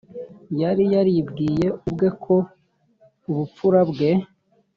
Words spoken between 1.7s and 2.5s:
ubwe ko